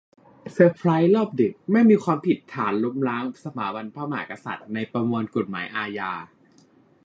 [0.53, 1.53] เซอร์ไพรส์รอบดึก!
[1.71, 6.11] ไม่มีความผิดฐานล้มล้างสถาบันพระมหากษัตริย์ในประมวลกฎหมายอาญา